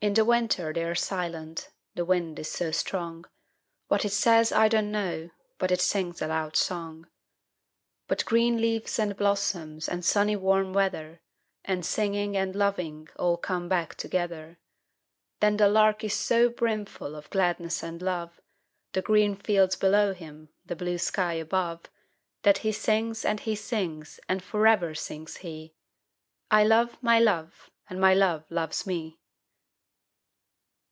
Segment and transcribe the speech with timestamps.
[0.00, 3.24] In the winter they're silent the wind is so strong;
[3.88, 7.08] What it says, I don't know, but it sings a loud song.
[8.06, 11.22] But green leaves, and blossoms, and sunny warm weather,
[11.64, 14.58] 5 And singing, and loving all come back together.
[15.40, 18.42] But the Lark is so brimful of gladness and love,
[18.92, 21.84] The green fields below him, the blue sky above,
[22.42, 25.72] That he sings, and he sings; and for ever sings he
[26.50, 29.18] 'I love my Love, and my Love loves me!'